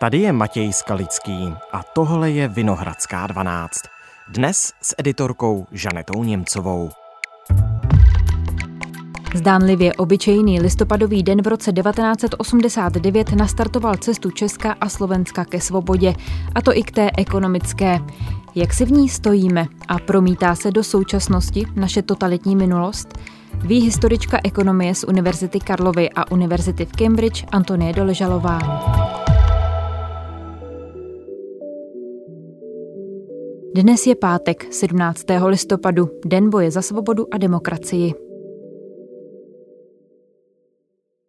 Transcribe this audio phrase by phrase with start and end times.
[0.00, 3.80] Tady je Matěj Skalický a tohle je Vinohradská 12.
[4.28, 6.90] Dnes s editorkou Žanetou Němcovou.
[9.34, 16.14] Zdánlivě obyčejný listopadový den v roce 1989 nastartoval cestu Česka a Slovenska ke svobodě,
[16.54, 17.98] a to i k té ekonomické.
[18.54, 23.18] Jak si v ní stojíme a promítá se do současnosti naše totalitní minulost?
[23.54, 28.58] Ví historička ekonomie z Univerzity Karlovy a Univerzity v Cambridge Antonie Doležalová.
[33.78, 35.24] Dnes je pátek, 17.
[35.46, 38.14] listopadu, Den boje za svobodu a demokracii.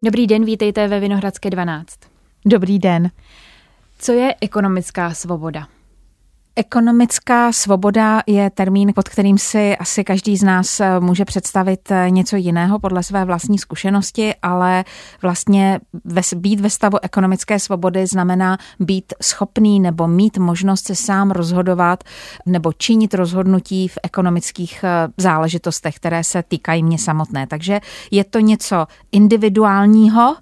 [0.03, 1.99] Dobrý den, vítejte ve Vinohradské 12.
[2.45, 3.12] Dobrý den.
[3.99, 5.67] Co je ekonomická svoboda?
[6.59, 12.09] Ekonomická svoboda je termín, pod kterým si asi každý z nás eh, může představit eh,
[12.09, 14.85] něco jiného podle své vlastní zkušenosti, ale
[15.22, 15.80] vlastně
[16.35, 22.04] být ve stavu ekonomické svobody znamená být schopný nebo mít možnost se sám rozhodovat
[22.46, 27.48] nebo činit rozhodnutí v ekonomických eh, záležitostech, které se týkají mě samotné.
[27.48, 27.79] Takže
[28.12, 30.35] je to něco individuálního,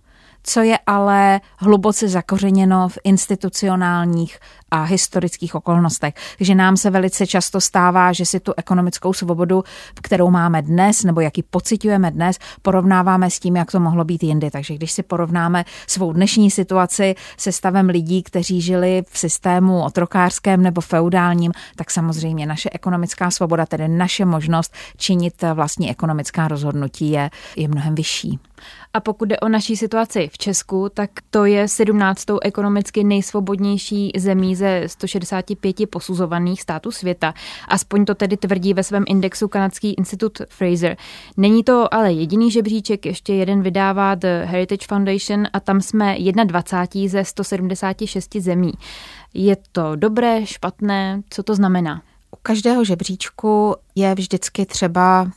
[0.50, 4.40] co je ale hluboce zakořeněno v institucionálních
[4.72, 6.14] a historických okolnostech.
[6.38, 9.64] Takže nám se velice často stává, že si tu ekonomickou svobodu,
[10.02, 14.52] kterou máme dnes, nebo jaký pocitujeme dnes, porovnáváme s tím, jak to mohlo být jindy.
[14.52, 20.64] Takže když si porovnáme svou dnešní situaci se stavem lidí, kteří žili v systému otrokářském
[20.64, 27.30] nebo feudálním, tak samozřejmě naše ekonomická svoboda, tedy naše možnost činit vlastní ekonomická rozhodnutí je,
[27.56, 28.40] je mnohem vyšší.
[28.98, 32.26] A pokud jde o naší situaci v Česku, tak to je 17.
[32.42, 37.34] ekonomicky nejsvobodnější zemí ze 165 posuzovaných států světa.
[37.68, 40.98] Aspoň to tedy tvrdí ve svém indexu kanadský institut Fraser.
[41.38, 47.09] Není to ale jediný žebříček, ještě jeden vydává The Heritage Foundation a tam jsme 21
[47.09, 48.73] ze 176 zemí.
[49.34, 51.22] Je to dobré, špatné?
[51.30, 52.02] Co to znamená?
[52.31, 55.31] U každého žebříčku je vždycky třeba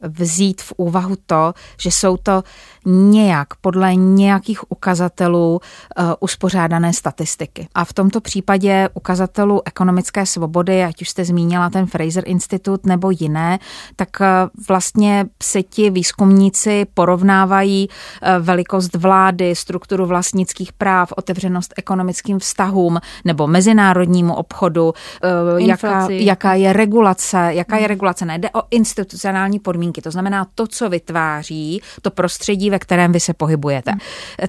[0.00, 2.42] vzít v úvahu to, že jsou to
[2.86, 5.60] nějak podle nějakých ukazatelů
[5.98, 7.68] uh, uspořádané statistiky.
[7.74, 13.10] A v tomto případě ukazatelů ekonomické svobody, ať už jste zmínila ten Fraser Institut nebo
[13.10, 13.58] jiné,
[13.96, 14.26] tak uh,
[14.68, 23.46] vlastně se ti výzkumníci porovnávají uh, velikost vlády, strukturu vlastnických práv, otevřenost ekonomickým vztahům nebo
[23.46, 24.94] mezinárodnímu obchodu,
[25.56, 28.24] jaká, jaká je regulace, jaká je regulace.
[28.24, 33.34] Nejde o institucionální podmínky, to znamená to, co vytváří to prostředí, ve kterém vy se
[33.34, 33.90] pohybujete.
[33.90, 34.00] Hmm.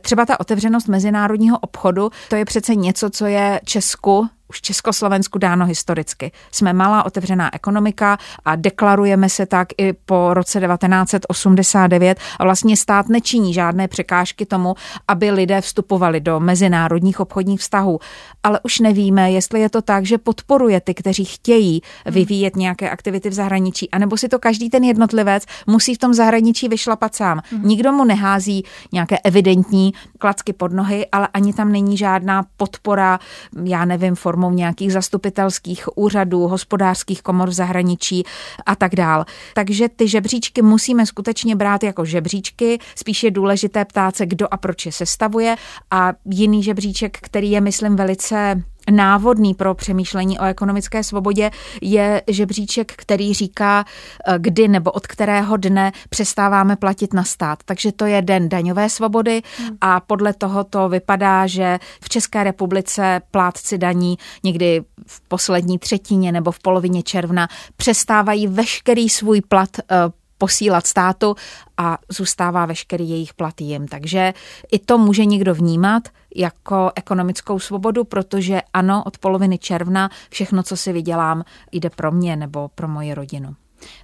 [0.02, 5.66] Třeba ta otevřenost mezinárodního obchodu, to je přece něco, co je Česku už Československu dáno
[5.66, 6.32] historicky.
[6.52, 13.10] Jsme malá otevřená ekonomika a deklarujeme se tak i po roce 1989 a vlastně stát
[13.10, 14.76] nečiní žádné překážky tomu,
[15.08, 18.00] aby lidé vstupovali do mezinárodních obchodních vztahů.
[18.44, 23.30] Ale už nevíme, jestli je to tak, že podporuje ty, kteří chtějí vyvíjet nějaké aktivity
[23.30, 27.42] v zahraničí, anebo si to každý ten jednotlivec musí v tom zahraničí vyšlapat sám.
[27.64, 33.20] Nikdo mu nehází nějaké evidentní klacky pod nohy, ale ani tam není žádná podpora,
[33.64, 38.24] já nevím, form formou nějakých zastupitelských úřadů, hospodářských komor v zahraničí
[38.66, 39.26] a tak dál.
[39.54, 44.58] Takže ty žebříčky musíme skutečně brát jako žebříčky, spíš je důležité ptát se, kdo a
[44.58, 45.56] proč je sestavuje
[45.92, 48.62] a jiný žebříček, který je, myslím, velice
[48.92, 53.86] návodný pro přemýšlení o ekonomické svobodě je žebříček, který říká,
[54.28, 57.60] eh, kdy nebo od kterého dne přestáváme platit na stát.
[57.66, 59.78] Takže to je den daňové svobody hmm.
[59.82, 66.32] a podle toho to vypadá, že v České republice plátci daní někdy v poslední třetině
[66.32, 69.96] nebo v polovině června přestávají veškerý svůj plat eh,
[70.38, 71.36] posílat státu
[71.78, 73.88] a zůstává veškerý jejich plat jim.
[73.88, 74.34] Takže
[74.72, 76.04] i to může někdo vnímat
[76.36, 82.36] jako ekonomickou svobodu, protože ano, od poloviny června všechno, co si vydělám, jde pro mě
[82.36, 83.56] nebo pro moji rodinu.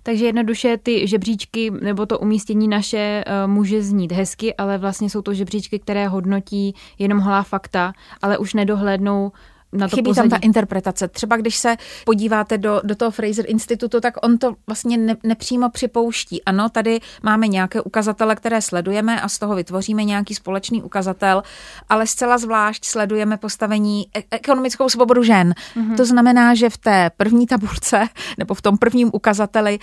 [0.03, 5.21] Takže jednoduše ty žebříčky nebo to umístění naše eh, může znít hezky, ale vlastně jsou
[5.21, 9.31] to žebříčky, které hodnotí jenom holá fakta, ale už nedohlédnou
[9.73, 10.29] na to Chybí pozadí.
[10.29, 11.07] tam ta interpretace.
[11.07, 11.75] Třeba když se
[12.05, 16.43] podíváte do, do toho Fraser Institutu, tak on to vlastně ne, nepřímo připouští.
[16.43, 21.43] Ano, tady máme nějaké ukazatele, které sledujeme a z toho vytvoříme nějaký společný ukazatel,
[21.89, 25.53] ale zcela zvlášť sledujeme postavení e- ekonomickou svobodu žen.
[25.75, 25.95] Mm-hmm.
[25.95, 29.79] To znamená, že v té první tabulce nebo v tom prvním ukazateli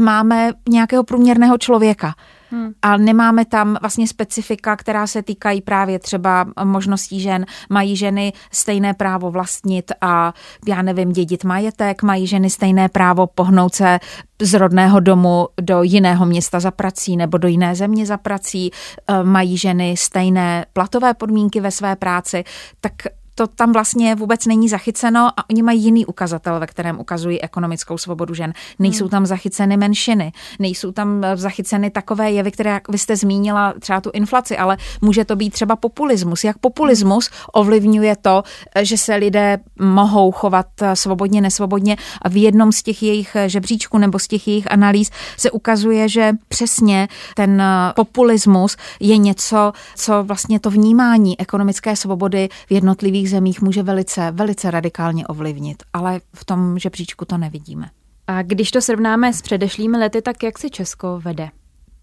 [0.00, 2.14] máme nějakého průměrného člověka.
[2.50, 2.72] Hmm.
[2.82, 7.46] A nemáme tam vlastně specifika, která se týkají právě třeba možností žen.
[7.68, 10.34] Mají ženy stejné právo vlastnit a
[10.68, 13.98] já nevím, dědit majetek, mají ženy stejné právo pohnout se
[14.42, 19.22] z rodného domu do jiného města za prací nebo do jiné země za prací, e,
[19.22, 22.44] mají ženy stejné platové podmínky ve své práci,
[22.80, 22.92] tak
[23.40, 27.98] to tam vlastně vůbec není zachyceno a oni mají jiný ukazatel, ve kterém ukazují ekonomickou
[27.98, 28.52] svobodu žen.
[28.78, 29.10] Nejsou hmm.
[29.10, 34.10] tam zachyceny menšiny, nejsou tam zachyceny takové jevy, které, jak vy jste zmínila, třeba tu
[34.12, 36.44] inflaci, ale může to být třeba populismus.
[36.44, 38.42] Jak populismus ovlivňuje to,
[38.82, 44.18] že se lidé mohou chovat svobodně, nesvobodně a v jednom z těch jejich žebříčků nebo
[44.18, 47.62] z těch jejich analýz se ukazuje, že přesně ten
[47.96, 54.70] populismus je něco, co vlastně to vnímání ekonomické svobody v jednotlivých zemích může velice, velice
[54.70, 55.82] radikálně ovlivnit.
[55.92, 57.90] Ale v tom žebříčku to nevidíme.
[58.26, 61.50] A když to srovnáme s předešlými lety, tak jak si Česko vede?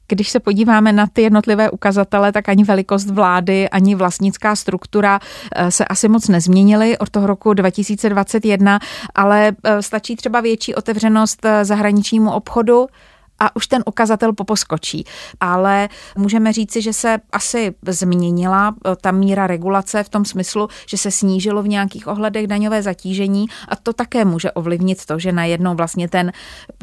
[0.08, 5.20] Když se podíváme na ty jednotlivé ukazatele, tak ani velikost vlády, ani vlastnická struktura
[5.56, 8.80] eh, se asi moc nezměnily od toho roku 2021,
[9.16, 12.88] ale eh, stačí třeba větší otevřenost eh, zahraničnímu obchodu,
[13.40, 15.06] a už ten ukazatel poposkočí.
[15.40, 20.98] Ale můžeme říci, že se asi změnila eh, ta míra regulace v tom smyslu, že
[20.98, 25.76] se snížilo v nějakých ohledech daňové zatížení a to také může ovlivnit to, že najednou
[25.76, 26.32] vlastně ten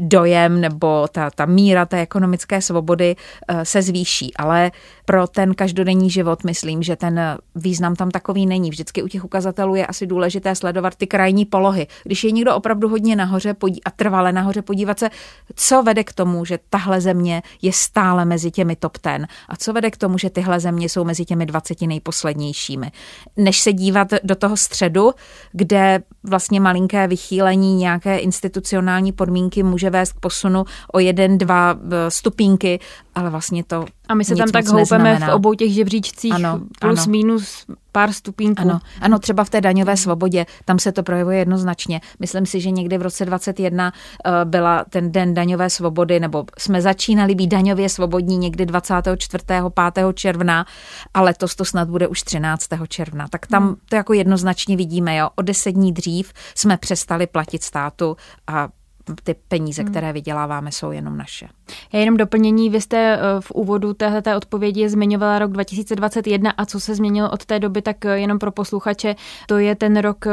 [0.00, 3.16] dojem nebo ta, ta míra té ekonomické svobody
[3.48, 4.36] eh, se zvýší.
[4.36, 4.70] Ale
[5.04, 7.20] pro ten každodenní život myslím, že ten
[7.54, 8.70] význam tam takový není.
[8.70, 11.86] Vždycky u těch ukazatelů je asi důležité sledovat ty krajní polohy.
[12.04, 13.54] Když je někdo opravdu hodně nahoře
[13.84, 15.10] a trvale nahoře, podívat se,
[15.54, 19.72] co vede k tomu, že tahle země je stále mezi těmi top ten a co
[19.72, 22.90] vede k tomu, že tyhle země jsou mezi těmi 20 nejposlednějšími.
[23.36, 25.12] Než se dívat do toho středu,
[25.52, 32.10] kde vlastně malinké vychýlení nějaké institucionální podmínky může vést k posunu o jeden, dva eh,
[32.10, 32.80] stupínky,
[33.14, 37.02] ale vlastně to A my se tam tak houpeme v obou těch žebříčcích ano, plus
[37.02, 37.10] ano.
[37.10, 38.62] minus pár stupínků.
[38.62, 42.00] Ano, ano, třeba v té daňové svobodě, tam se to projevuje jednoznačně.
[42.20, 46.44] Myslím si, že někdy v roce 21 uh, eh, byla ten den daňové svobody, nebo
[46.58, 49.44] jsme začínali být daňově svobodní někdy 24.
[49.92, 50.06] 5.
[50.14, 50.66] června,
[51.14, 52.68] a letos to snad bude už 13.
[52.88, 53.28] června.
[53.28, 53.76] Tak tam hmm.
[53.88, 55.28] to jako jednoznačně vidíme, jo.
[55.36, 58.16] O deset dní dřív jsme přestali platit státu
[58.46, 58.68] a
[59.24, 59.90] ty peníze, hmm.
[59.90, 61.48] které vyděláváme, jsou jenom naše.
[61.92, 66.80] Já jenom doplnění, vy jste eh, v úvodu téhle odpovědi zmiňovala rok 2021 a co
[66.80, 69.16] se změnilo od té doby, tak eh, jenom pro posluchače,
[69.46, 70.30] to je ten rok, eh,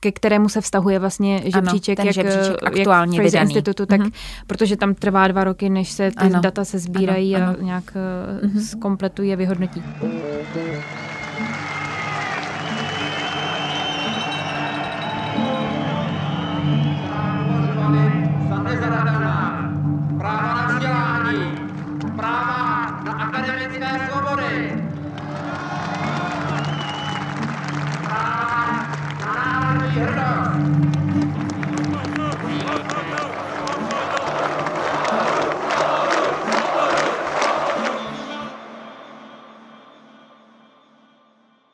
[0.00, 3.44] ke kterému se vztahuje vlastně žebříček, ano, jak, žebříček aktuálně jak vydaný.
[3.44, 4.12] institutu, tak, mm-hmm.
[4.46, 6.40] protože tam trvá dva roky, než se ty ano.
[6.40, 7.56] data se sbírají ano, ano.
[7.60, 8.60] a nějak mm-hmm.
[8.60, 9.82] zkompletují a vyhodnotí.
[10.00, 11.05] hrdost.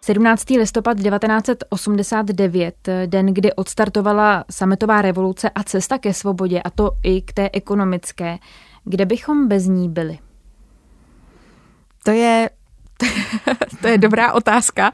[0.04, 0.44] 17.
[0.58, 2.74] listopad 1989,
[3.06, 8.38] den, kdy odstartovala sametová revoluce a cesta ke svobodě, a to i k té ekonomické.
[8.84, 10.18] Kde bychom bez ní byli?
[12.04, 12.50] To je
[13.80, 14.92] to je dobrá otázka.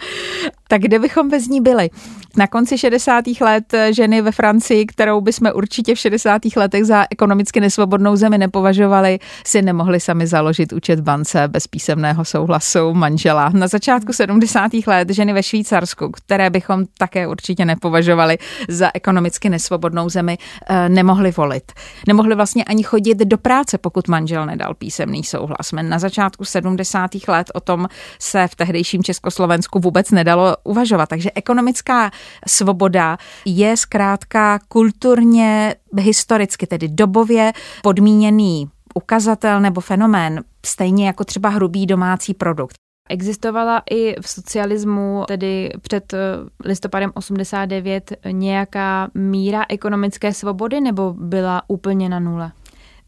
[0.69, 1.91] Tak kde bychom bez ní byli?
[2.39, 3.25] Na konci 60.
[3.41, 6.43] let ženy ve Francii, kterou bychom určitě v 60.
[6.57, 12.95] letech za ekonomicky nesvobodnou zemi nepovažovali, si nemohli sami založit účet bance bez písemného souhlasu
[12.95, 13.51] manžela.
[13.55, 14.73] Na začátku 70.
[14.87, 21.31] let ženy ve Švýcarsku, které bychom také určitě nepovažovali za ekonomicky nesvobodnou zemi, eh, nemohli
[21.31, 21.73] volit.
[22.07, 25.73] Nemohli vlastně ani chodit do práce, pokud manžel nedal písemný souhlas.
[25.83, 27.29] Na začátku 70.
[27.29, 31.09] let o tom se v tehdejším Československu vůbec nedalo uvažovat.
[31.09, 32.11] Takže ekonomická
[32.47, 41.87] svoboda je zkrátka kulturně, historicky, tedy dobově podmíněný ukazatel nebo fenomén, stejně jako třeba hrubý
[41.87, 42.77] domácí produkt.
[43.11, 46.19] Existovala i v socialismu, tedy před eh,
[46.65, 52.53] listopadem 89, nějaká míra ekonomické svobody nebo byla úplně na nule?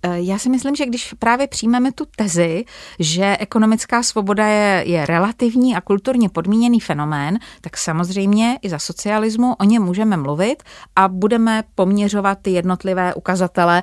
[0.02, 2.64] Eh, já si myslím, že když právě přijmeme tu tezi,
[2.98, 9.54] že ekonomická svoboda je, je relativní a kulturně podmíněný fenomén, tak samozřejmě i za socialismu
[9.54, 10.62] o ně můžeme mluvit
[10.96, 13.82] a budeme poměřovat ty jednotlivé ukazatele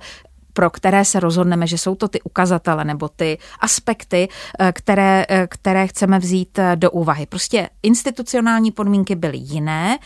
[0.53, 4.27] pro které se rozhodneme, že jsou to ty ukazatele nebo ty aspekty,
[4.59, 7.25] eh, které, eh, které chceme vzít do úvahy.
[7.25, 9.97] Prostě institucionální podmínky byly jiné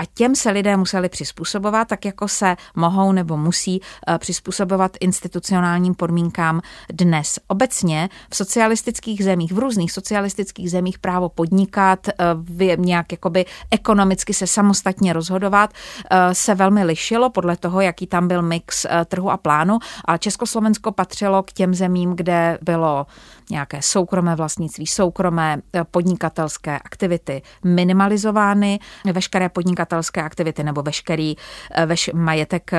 [0.00, 5.94] A těm se lidé museli přizpůsobovat, tak jako se mohou nebo musí eh, přizpůsobovat institucionálním
[5.94, 6.60] podmínkám
[6.92, 7.38] dnes.
[7.46, 14.46] Obecně v socialistických zemích, v různých socialistických zemích právo podnikat, eh, nějak jakoby ekonomicky se
[14.46, 15.70] samostatně rozhodovat,
[16.10, 19.78] eh, se velmi lišilo podle toho, jaký tam byl mix trhu a plánu.
[20.04, 23.06] A Československo patřilo k těm zemím, kde bylo
[23.50, 28.78] nějaké soukromé vlastnictví, soukromé eh, podnikatelské aktivity minimalizovány,
[29.12, 31.34] veškeré podnikatelské aktivity nebo veškerý
[31.74, 32.78] eh, veš, majetek eh,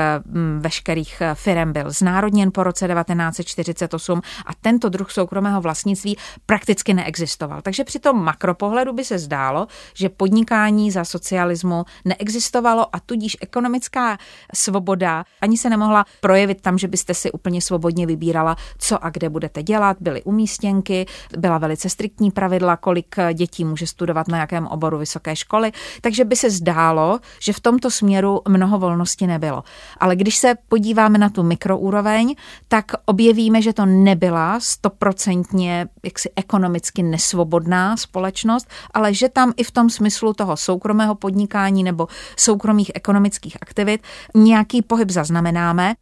[0.60, 7.62] veškerých firm byl znárodněn po roce 1948 a tento druh soukromého vlastnictví prakticky neexistoval.
[7.62, 14.18] Takže při tom makropohledu by se zdálo, že podnikání za socialismu neexistovalo a tudíž ekonomická
[14.56, 19.30] svoboda ani se nemohla projevit tam, že byste si úplně svobodně vybírala, co a kde
[19.30, 21.06] budete dělat, byly umístěny umístěnky,
[21.38, 26.36] byla velice striktní pravidla, kolik dětí může studovat na jakém oboru vysoké školy, takže by
[26.36, 29.64] se zdálo, že v tomto směru mnoho volnosti nebylo.
[29.98, 32.36] Ale když se podíváme na tu mikroúroveň,
[32.68, 39.72] tak objevíme, že to nebyla stoprocentně jaksi ekonomicky nesvobodná společnost, ale že tam i v
[39.72, 44.02] tom smyslu toho soukromého podnikání nebo soukromých ekonomických aktivit
[44.36, 45.94] nějaký pohyb zaznamenáme.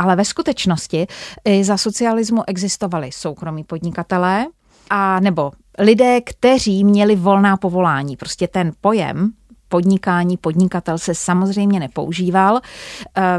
[0.00, 1.06] Ale ve skutečnosti
[1.44, 4.46] i za socialismu existovali soukromí podnikatelé,
[4.90, 8.16] a nebo lidé, kteří měli volná povolání.
[8.16, 9.30] Prostě ten pojem
[9.68, 12.60] podnikání, podnikatel se samozřejmě nepoužíval.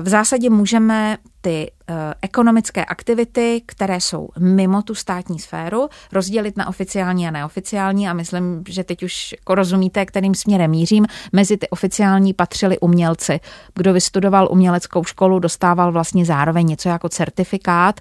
[0.02, 6.68] V zásadě můžeme ty Eh, ekonomické aktivity, které jsou mimo tu státní sféru, rozdělit na
[6.68, 11.06] oficiální a neoficiální a myslím, že teď už jako rozumíte, kterým směrem mířím.
[11.32, 13.40] Mezi ty oficiální patřili umělci.
[13.76, 18.00] Kdo vystudoval uměleckou školu, dostával vlastně zároveň něco jako certifikát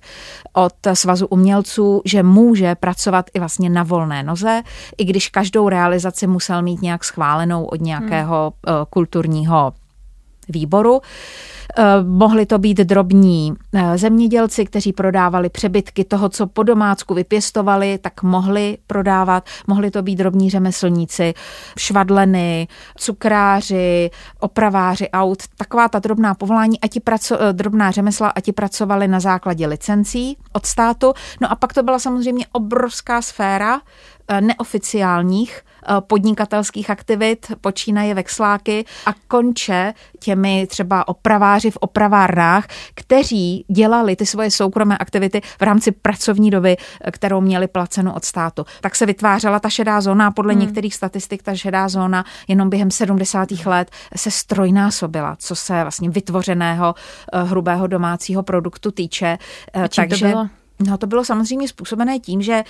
[0.52, 4.62] od Svazu umělců, že může pracovat i vlastně na volné noze,
[4.98, 8.76] i když každou realizaci musel mít nějak schválenou od nějakého hmm.
[8.90, 9.72] kulturního
[10.50, 11.00] výboru.
[11.78, 17.98] Eh, mohli to být drobní eh, zemědělci, kteří prodávali přebytky toho, co po domácku vypěstovali,
[17.98, 19.44] tak mohli prodávat.
[19.66, 21.34] Mohli to být drobní řemeslníci,
[21.78, 28.40] švadleny, cukráři, opraváři aut, taková ta drobná povolání, a ti praco, eh, drobná řemesla, a
[28.40, 31.12] ti pracovali na základě licencí od státu.
[31.40, 33.80] No a pak to byla samozřejmě obrovská sféra
[34.40, 44.16] neoficiálních Eh, podnikatelských aktivit, počínaje vexláky a konče těmi třeba opraváři v opravárnách, kteří dělali
[44.16, 48.64] ty svoje soukromé aktivity v rámci pracovní doby, eh, kterou měli placenu od státu.
[48.80, 50.60] Tak se vytvářela ta šedá zóna a podle hmm.
[50.60, 53.66] některých statistik ta šedá zóna jenom během 70.
[53.66, 56.94] let se strojnásobila, co se vlastně vytvořeného
[57.32, 59.38] eh, hrubého domácího produktu týče.
[59.74, 60.48] A Takže to bylo?
[60.86, 62.64] No to bylo samozřejmě způsobené tím, že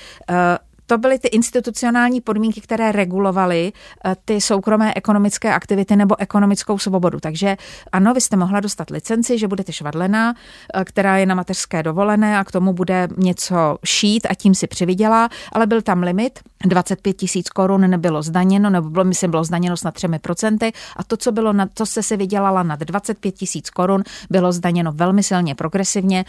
[0.91, 3.73] to byly ty institucionální podmínky, které regulovaly
[4.05, 7.21] eh, ty soukromé ekonomické aktivity nebo ekonomickou svobodu.
[7.21, 7.57] Takže
[7.93, 10.35] ano, vy jste mohla dostat licenci, že budete švadlená,
[10.75, 14.67] eh, která je na mateřské dovolené a k tomu bude něco šít a tím si
[14.67, 19.77] přivydělá, ale byl tam limit, 25 tisíc korun nebylo zdaněno, nebo bylo, myslím, bylo zdaněno
[19.77, 24.03] snad 3% a to, co bylo, na, to se si vydělala nad 25 tisíc korun,
[24.31, 26.25] bylo zdaněno velmi silně progresivně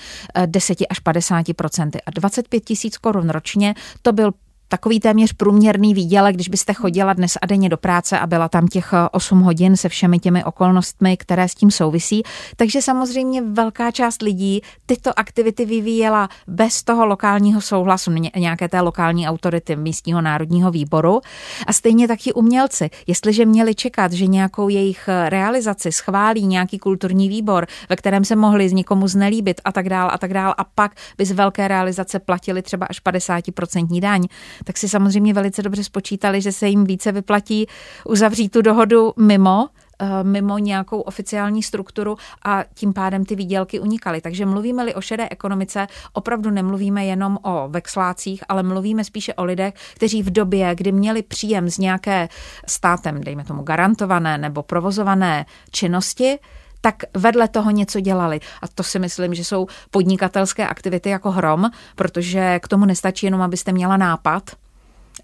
[0.46, 1.90] 10 eh, až 50%.
[2.06, 4.32] A 25 tisíc korun ročně, to byl
[4.72, 8.68] takový téměř průměrný výdělek, když byste chodila dnes a denně do práce a byla tam
[8.68, 12.24] těch 8 eh, hodin se všemi těmi okolnostmi, které s tím souvisí.
[12.56, 19.28] Takže samozřejmě velká část lidí tyto aktivity vyvíjela bez toho lokálního souhlasu nějaké té lokální
[19.28, 21.22] autority místního národního výboru.
[21.68, 27.30] A stejně taky umělci, jestliže měli čekat, že nějakou jejich eh, realizaci schválí nějaký kulturní
[27.30, 30.64] výbor, ve kterém se mohli z někomu znelíbit a tak dál a tak dál a
[30.64, 34.28] pak by z velké realizace platili třeba až 50% daň,
[34.64, 37.68] tak si samozřejmě velice dobře spočítali, že se jim více vyplatí
[38.06, 44.22] uzavřít tu dohodu mimo eh, mimo nějakou oficiální strukturu a tím pádem ty výdělky unikaly.
[44.22, 49.74] Takže mluvíme-li o šedé ekonomice, opravdu nemluvíme jenom o vexlácích, ale mluvíme spíše o lidech,
[49.94, 52.30] kteří v době, kdy měli příjem z nějaké
[52.68, 56.40] státem, dejme tomu garantované nebo provozované činnosti,
[56.82, 58.40] tak vedle toho něco dělali.
[58.62, 63.42] A to si myslím, že jsou podnikatelské aktivity jako hrom, protože k tomu nestačí jenom,
[63.42, 64.52] abyste měla nápad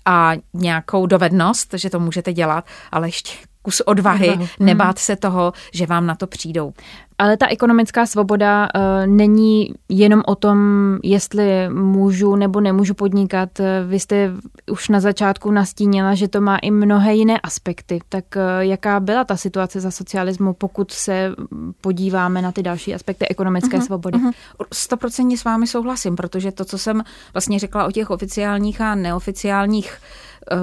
[0.05, 5.85] a nějakou dovednost, že to můžete dělat, ale ještě kus odvahy, nebát se toho, že
[5.85, 6.73] vám na to přijdou.
[7.19, 10.57] Ale ta ekonomická svoboda uh, není jenom o tom,
[11.03, 13.49] jestli můžu nebo nemůžu podnikat.
[13.87, 14.33] Vy jste
[14.71, 17.99] už na začátku nastínila, že to má i mnohé jiné aspekty.
[18.09, 21.31] Tak uh, jaká byla ta situace za socialismu, pokud se
[21.81, 24.19] podíváme na ty další aspekty ekonomické uh-huh, svobody?
[24.73, 25.41] Stoprocentně uh-huh.
[25.41, 29.97] s vámi souhlasím, protože to, co jsem vlastně řekla o těch oficiálních a neoficiálních
[30.51, 30.59] uh,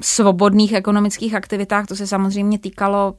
[0.00, 3.14] svobodných ekonomických aktivitách, to se samozřejmě týkalo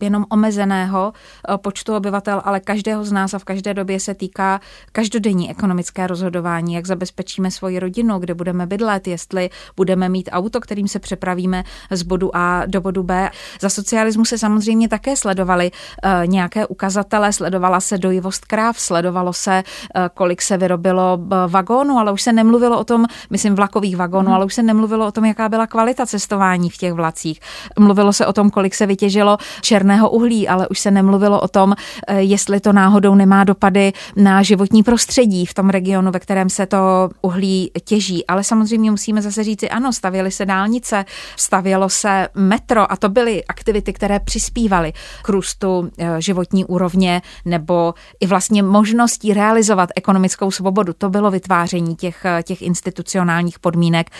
[0.00, 4.60] jenom omezeného eh, počtu obyvatel, ale každého z nás a v každé době se týká
[4.92, 10.88] každodenní ekonomické rozhodování, jak zabezpečíme svoji rodinu, kde budeme bydlet, jestli budeme mít auto, kterým
[10.88, 13.30] se přepravíme z bodu A do bodu B.
[13.60, 19.62] Za socialismu se samozřejmě také sledovaly eh, nějaké ukazatele, sledovala se dojivost kráv, sledovalo se,
[19.62, 24.34] eh, kolik se vyrobilo vagónů, ale už se nemluvilo o tom, myslím vlakových vagónů, hmm.
[24.34, 27.40] ale už se nemluvilo o tom, jaká byla kvalita cestování v těch vlacích.
[27.78, 31.48] Mluvilo se o tom, kolik se vytěžilo černé černého uhlí, ale už se nemluvilo o
[31.48, 31.74] tom,
[32.06, 36.66] eh, jestli to náhodou nemá dopady na životní prostředí v tom regionu, ve kterém se
[36.66, 38.26] to uhlí těží.
[38.26, 41.04] Ale samozřejmě musíme zase říci, ano, stavěly se dálnice,
[41.36, 44.92] stavělo se metro a to byly aktivity, které přispívaly
[45.22, 50.92] k růstu eh, životní úrovně nebo i vlastně možností realizovat ekonomickou svobodu.
[50.92, 54.10] To bylo vytváření těch, eh, těch institucionálních podmínek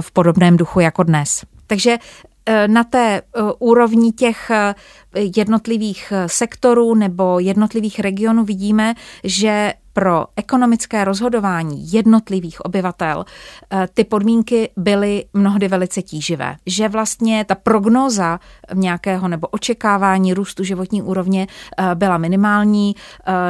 [0.00, 1.44] v podobném duchu jako dnes.
[1.66, 1.98] Takže
[2.66, 4.74] na té eh, úrovni těch eh,
[5.14, 13.24] jednotlivých sektorů nebo jednotlivých regionů vidíme, že pro ekonomické rozhodování jednotlivých obyvatel
[13.94, 16.56] ty podmínky byly mnohdy velice tíživé.
[16.66, 18.40] Že vlastně ta prognóza
[18.74, 21.46] nějakého nebo očekávání růstu životní úrovně
[21.94, 22.94] byla minimální,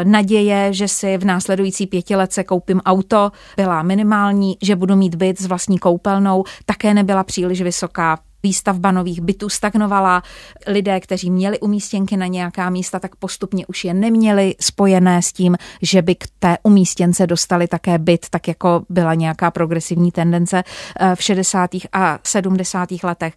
[0.05, 5.47] naděje, že si v následující pětiletce koupím auto, byla minimální, že budu mít byt s
[5.47, 10.23] vlastní koupelnou, také nebyla příliš vysoká výstavba nových bytů stagnovala.
[10.67, 15.57] Lidé, kteří měli umístěnky na nějaká místa, tak postupně už je neměli spojené s tím,
[15.83, 20.63] že by k té umístěnce dostali také byt, tak jako byla nějaká progresivní tendence
[21.01, 21.71] eh, v 60.
[21.93, 22.89] a 70.
[23.03, 23.35] letech.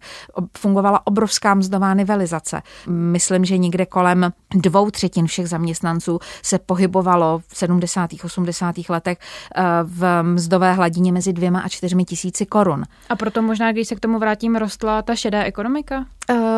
[0.58, 2.62] Fungovala obrovská mzdová nivelizace.
[2.88, 8.10] Myslím, že někde kolem dvou třetin všech zaměstnanců se pohybovalo v 70.
[8.24, 8.74] 80.
[8.88, 9.18] letech
[9.56, 12.84] eh, v mzdové hladině mezi dvěma a čtyřmi tisíci korun.
[13.08, 16.06] A proto možná, když se k tomu vrátím, rostla ta šedá ekonomika?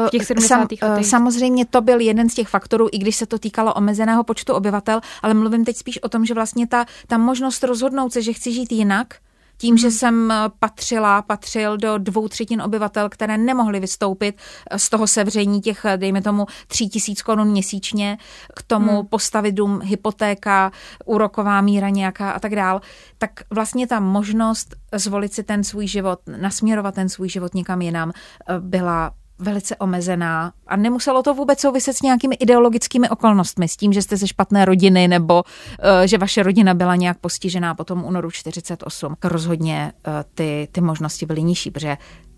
[0.06, 0.48] V těch 70.
[0.48, 1.06] Sam, letech?
[1.06, 5.00] Samozřejmě to byl jeden z těch faktorů, i když se to týkalo omezeného počtu obyvatel,
[5.22, 8.52] ale mluvím teď spíš o tom, že vlastně ta, ta možnost rozhodnout se, že chci
[8.52, 9.14] žít jinak,
[9.62, 14.34] tím, že jsem eh, patřila, patřil do dvou třetin obyvatel, které nemohly vystoupit
[14.70, 18.18] eh, z toho sevření těch, eh, dejme tomu, tří tisíc korun měsíčně,
[18.56, 19.06] k tomu hmm.
[19.06, 20.72] postavit dům, hypotéka,
[21.04, 22.80] úroková míra nějaká a tak dál,
[23.18, 28.12] tak vlastně ta možnost zvolit si ten svůj život, nasměrovat ten svůj život někam jinam,
[28.58, 34.02] byla velice omezená a nemuselo to vůbec souviset s nějakými ideologickými okolnostmi, s tím, že
[34.02, 38.30] jste ze špatné rodiny nebo uh, že vaše rodina byla nějak postižená po tom únoru
[38.30, 39.16] 48.
[39.24, 41.96] Rozhodně uh, ty, ty možnosti byly nižší, protože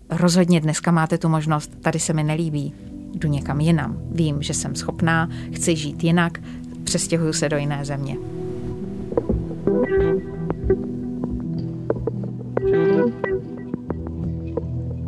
[0.09, 2.73] rozhodně dneska máte tu možnost, tady se mi nelíbí,
[3.13, 6.39] jdu někam jinam, vím, že jsem schopná, chci žít jinak,
[6.83, 8.17] přestěhuju se do jiné země.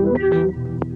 [0.08, 0.87] thank you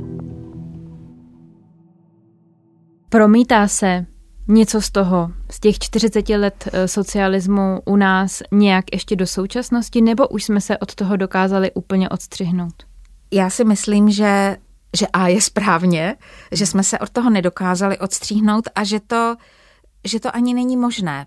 [3.11, 4.05] Promítá se
[4.47, 10.01] něco z toho, z těch 40 let eh, socialismu u nás nějak ještě do současnosti,
[10.01, 12.73] nebo už jsme se od toho dokázali úplně odstřihnout?
[13.31, 14.57] Já si myslím, že,
[14.97, 16.15] že A je správně,
[16.51, 19.35] že jsme se od toho nedokázali odstříhnout a že to,
[20.03, 21.25] že to ani není možné.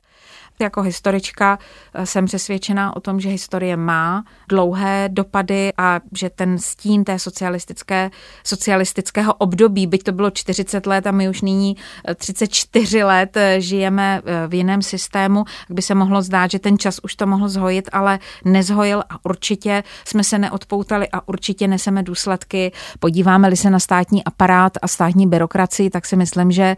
[0.61, 1.59] Jako historička
[1.95, 7.19] eh, jsem přesvědčená o tom, že historie má dlouhé dopady a že ten stín té
[7.19, 8.11] socialistické,
[8.45, 11.77] socialistického období, byť to bylo 40 let a my už nyní
[12.15, 17.01] 34 eh, let eh, žijeme v jiném systému, by se mohlo zdát, že ten čas
[17.03, 22.73] už to mohl zhojit, ale nezhojil a určitě jsme se neodpoutali a určitě neseme důsledky.
[22.99, 26.77] Podíváme-li se na státní aparát a státní byrokracii, tak si myslím, že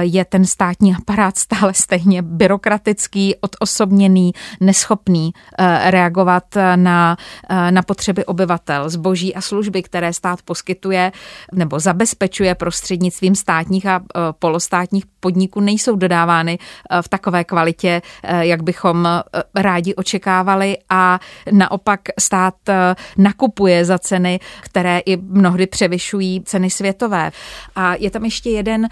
[0.00, 6.44] je ten státní aparát stále stejně byrokratický neetický, odosobněný, neschopný eh, reagovat
[6.76, 7.16] na,
[7.48, 11.12] eh, na potřeby obyvatel, zboží a služby, které stát poskytuje
[11.52, 16.58] nebo zabezpečuje prostřednictvím státních a eh, polostátních podniků, nejsou dodávány
[17.00, 18.02] v takové kvalitě,
[18.40, 19.08] jak bychom
[19.54, 21.20] rádi očekávali a
[21.52, 22.54] naopak stát
[23.16, 27.32] nakupuje za ceny, které i mnohdy převyšují ceny světové.
[27.76, 28.88] A je tam ještě jeden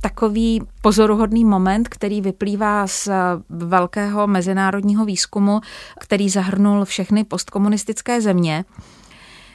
[0.00, 3.08] takový pozoruhodný moment, který vyplývá z
[3.48, 5.60] velkého mezinárodního výzkumu,
[6.00, 8.64] který zahrnul všechny postkomunistické země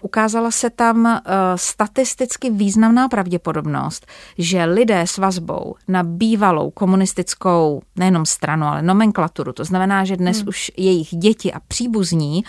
[0.02, 1.12] Ukázala se tam uh,
[1.56, 9.66] statisticky významná pravděpodobnost, že lidé s vazbou na bývalou komunistickou nejenom stranu, ale nomenklaturu, to
[9.66, 10.48] znamená, že dnes hmm.
[10.48, 12.44] už jejich děti a příbuzní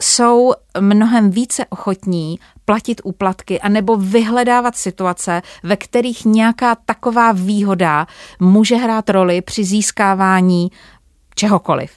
[0.00, 8.06] jsou mnohem více ochotní platit úplatky anebo vyhledávat situace, ve kterých nějaká taková výhoda
[8.40, 10.70] může hrát roli při získávání
[11.34, 11.90] čehokoliv.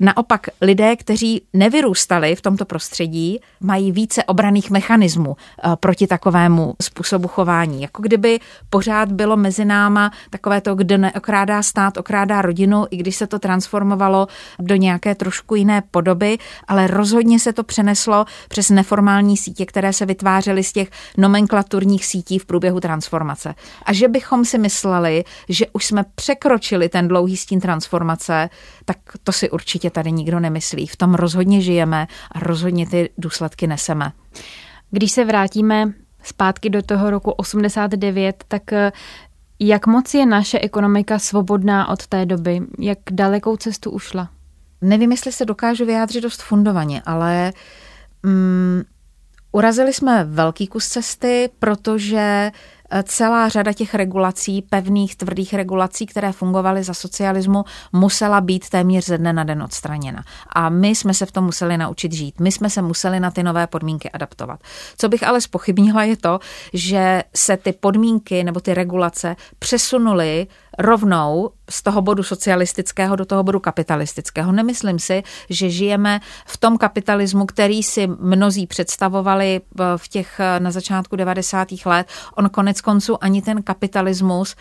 [0.00, 7.28] Naopak lidé, kteří nevyrůstali v tomto prostředí, mají více obraných mechanismů eh, proti takovému způsobu
[7.28, 7.82] chování.
[7.82, 13.16] Jako kdyby pořád bylo mezi náma takové to, kdo neokrádá stát, okrádá rodinu, i když
[13.16, 14.26] se to transformovalo
[14.58, 20.06] do nějaké trošku jiné podoby, ale rozhodně se to přeneslo přes neformální sítě, které se
[20.06, 23.54] vytvářely z těch nomenklaturních sítí v průběhu transformace.
[23.82, 28.50] A že bychom si mysleli, že už jsme překročili ten dlouhý stín transformace,
[28.84, 30.86] tak to si určitě prostě tady nikdo nemyslí.
[30.86, 34.12] V tom rozhodně žijeme a rozhodně ty důsledky neseme.
[34.90, 38.92] Když se vrátíme zpátky do toho roku 89, tak eh,
[39.60, 42.60] jak moc je naše ekonomika svobodná od té doby?
[42.78, 44.28] Jak dalekou cestu ušla?
[44.80, 47.52] Nevím, jestli se dokážu vyjádřit dost fundovaně, ale
[48.22, 48.82] mm,
[49.52, 52.50] urazili jsme velký kus cesty, protože
[53.02, 59.18] celá řada těch regulací, pevných, tvrdých regulací, které fungovaly za socialismu, musela být téměř ze
[59.18, 60.24] dne na den odstraněna.
[60.52, 62.40] A my jsme se v tom museli naučit žít.
[62.40, 64.60] My jsme se museli na ty nové podmínky adaptovat.
[64.98, 66.38] Co bych ale spochybnila je to,
[66.72, 70.46] že se ty podmínky nebo ty regulace přesunuly
[70.78, 74.52] rovnou z toho bodu socialistického do toho bodu kapitalistického.
[74.52, 79.60] Nemyslím si, že žijeme v tom kapitalismu, který si mnozí představovali
[79.96, 81.68] v těch na začátku 90.
[81.84, 82.06] let.
[82.34, 84.56] On konec konců ani ten kapitalismus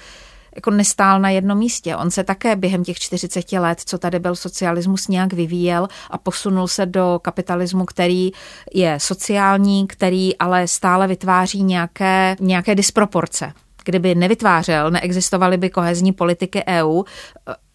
[0.56, 1.96] jako nestál na jednom místě.
[1.96, 6.68] On se také během těch 40 let, co tady byl socialismus, nějak vyvíjel a posunul
[6.68, 8.32] se do kapitalismu, který
[8.74, 13.54] je sociální, který ale stále vytváří nějaké, nějaké disproporce
[13.88, 17.04] kdyby nevytvářel, neexistovaly by kohezní politiky EU.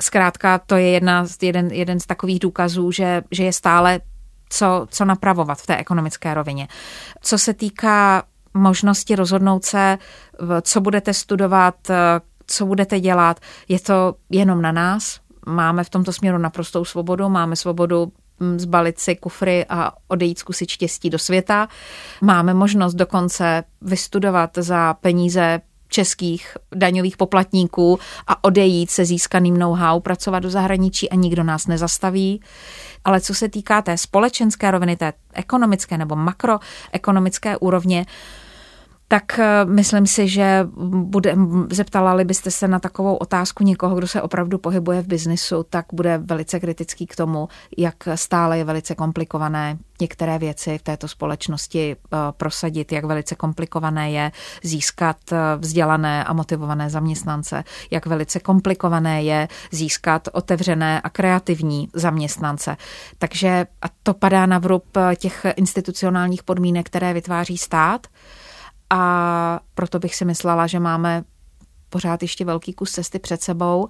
[0.03, 4.01] Zkrátka to je jedna, jeden, jeden z takových důkazů, že, že je stále
[4.49, 6.69] co, co napravovat v té ekonomické rovině.
[7.23, 8.23] Co se týká
[8.55, 9.99] možnosti rozhodnout se,
[10.63, 11.75] co budete studovat,
[12.47, 15.21] co budete dělat, je to jenom na nás.
[15.47, 20.71] Máme v tomto směru naprostou svobodu, máme svobodu hm, zbalit si kufry a odejít zkusit
[20.71, 21.69] štěstí do světa.
[22.21, 25.61] Máme možnost dokonce vystudovat za peníze
[25.93, 32.43] českých daňových poplatníků a odejít se získaným know-how, pracovat do zahraničí a nikdo nás nezastaví.
[33.05, 38.07] Ale co se týká té společenské roviny, té ekonomické nebo makroekonomické úrovně,
[39.13, 41.37] tak eh, myslím si, že bude,
[41.71, 46.19] zeptala byste se na takovou otázku někoho, kdo se opravdu pohybuje v biznisu, tak bude
[46.19, 47.49] velice kritický k tomu,
[47.79, 54.11] jak stále je velice komplikované některé věci v této společnosti eh, prosadit, jak velice komplikované
[54.11, 61.89] je získat eh, vzdělané a motivované zaměstnance, jak velice komplikované je získat otevřené a kreativní
[61.93, 62.77] zaměstnance.
[63.19, 64.85] Takže a to padá na vrub
[65.17, 68.07] těch institucionálních podmínek, které vytváří stát
[68.93, 71.25] a proto bych si myslela, že máme
[71.89, 73.89] pořád ještě velký kus cesty před sebou,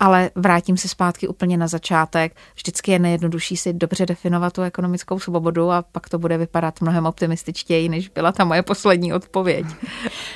[0.00, 2.36] ale vrátím se zpátky úplně na začátek.
[2.54, 7.06] Vždycky je nejjednodušší si dobře definovat tu ekonomickou svobodu a pak to bude vypadat mnohem
[7.06, 9.66] optimističtěji, než byla ta moje poslední odpověď.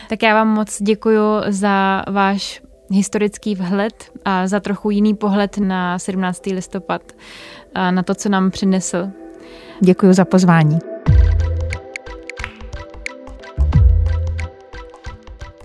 [0.09, 5.99] Tak já vám moc děkuji za váš historický vhled a za trochu jiný pohled na
[5.99, 6.47] 17.
[6.47, 7.13] listopad
[7.75, 9.09] a na to, co nám přinesl.
[9.81, 10.96] Děkuji za pozvání.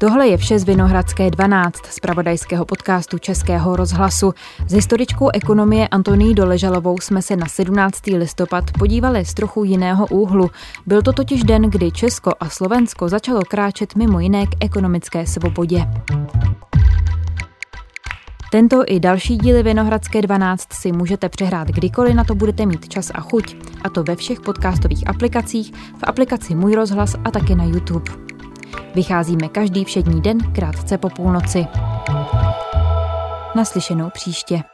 [0.01, 4.33] Tohle je vše z Vinohradské 12, z pravodajského podcastu Českého rozhlasu.
[4.67, 8.07] S historičkou ekonomie Antoní Doležalovou jsme se na 17.
[8.07, 10.49] listopad podívali z trochu jiného úhlu.
[10.85, 15.87] Byl to totiž den, kdy Česko a Slovensko začalo kráčet mimo jiné k ekonomické svobodě.
[18.51, 23.11] Tento i další díly Vinohradské 12 si můžete přehrát kdykoliv na to budete mít čas
[23.13, 27.63] a chuť, a to ve všech podcastových aplikacích, v aplikaci Můj rozhlas a také na
[27.63, 28.30] YouTube.
[28.95, 31.65] Vycházíme každý všední den krátce po půlnoci.
[33.55, 34.70] Naslyšenou příště.